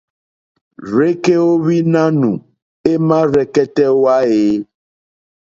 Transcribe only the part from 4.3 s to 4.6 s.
e?